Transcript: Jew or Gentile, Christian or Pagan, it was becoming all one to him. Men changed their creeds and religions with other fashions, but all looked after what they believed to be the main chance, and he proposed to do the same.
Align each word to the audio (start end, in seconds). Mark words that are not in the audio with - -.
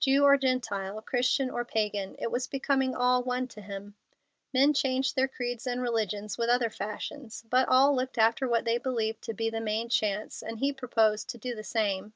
Jew 0.00 0.22
or 0.22 0.36
Gentile, 0.36 1.00
Christian 1.00 1.48
or 1.48 1.64
Pagan, 1.64 2.14
it 2.18 2.30
was 2.30 2.46
becoming 2.46 2.94
all 2.94 3.22
one 3.22 3.48
to 3.48 3.62
him. 3.62 3.94
Men 4.52 4.74
changed 4.74 5.16
their 5.16 5.28
creeds 5.28 5.66
and 5.66 5.80
religions 5.80 6.36
with 6.36 6.50
other 6.50 6.68
fashions, 6.68 7.42
but 7.48 7.66
all 7.68 7.96
looked 7.96 8.18
after 8.18 8.46
what 8.46 8.66
they 8.66 8.76
believed 8.76 9.22
to 9.22 9.32
be 9.32 9.48
the 9.48 9.62
main 9.62 9.88
chance, 9.88 10.42
and 10.42 10.58
he 10.58 10.74
proposed 10.74 11.30
to 11.30 11.38
do 11.38 11.54
the 11.54 11.64
same. 11.64 12.12